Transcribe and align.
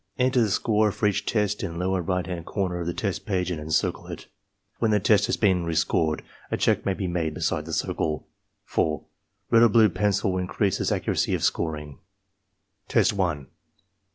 Enter 0.17 0.41
the 0.41 0.49
score 0.49 0.91
for 0.91 1.05
each 1.05 1.27
test 1.27 1.61
in 1.61 1.77
lower 1.77 2.01
right 2.01 2.25
hand 2.25 2.47
corner 2.47 2.79
of 2.79 2.87
the 2.87 2.93
test 2.95 3.23
page 3.27 3.51
and 3.51 3.61
encircle 3.61 4.07
it. 4.07 4.25
When 4.79 4.89
the 4.89 4.99
test 4.99 5.27
has 5.27 5.37
been 5.37 5.63
re 5.63 5.75
scored 5.75 6.23
a 6.49 6.57
check 6.57 6.87
may 6.87 6.95
be 6.95 7.05
made 7.07 7.35
beside 7.35 7.65
the 7.67 7.71
circle. 7.71 8.27
4. 8.65 9.03
Red 9.51 9.61
or 9.61 9.69
blue 9.69 9.89
pencil 9.89 10.39
increases 10.39 10.91
accuracy 10.91 11.35
of 11.35 11.43
scoring. 11.43 11.99
Test 12.87 13.13
1 13.13 13.37
1. 13.43 13.47